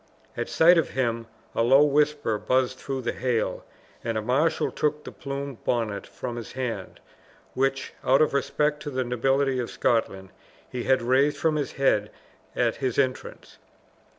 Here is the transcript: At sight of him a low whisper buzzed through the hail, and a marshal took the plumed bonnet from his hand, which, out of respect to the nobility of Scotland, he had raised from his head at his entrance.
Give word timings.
At 0.35 0.49
sight 0.49 0.79
of 0.79 0.89
him 0.89 1.27
a 1.53 1.61
low 1.61 1.83
whisper 1.83 2.39
buzzed 2.39 2.79
through 2.79 3.03
the 3.03 3.11
hail, 3.11 3.63
and 4.03 4.17
a 4.17 4.21
marshal 4.23 4.71
took 4.71 5.03
the 5.03 5.11
plumed 5.11 5.63
bonnet 5.63 6.07
from 6.07 6.37
his 6.37 6.53
hand, 6.53 6.99
which, 7.53 7.93
out 8.03 8.19
of 8.19 8.33
respect 8.33 8.81
to 8.81 8.89
the 8.89 9.03
nobility 9.03 9.59
of 9.59 9.69
Scotland, 9.69 10.29
he 10.67 10.85
had 10.85 11.03
raised 11.03 11.37
from 11.37 11.55
his 11.55 11.73
head 11.73 12.09
at 12.55 12.77
his 12.77 12.97
entrance. 12.97 13.59